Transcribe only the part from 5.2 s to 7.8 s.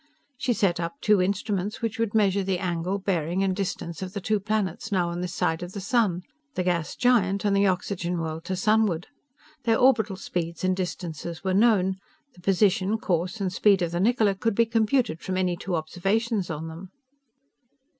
this side of the sun the gas giant and the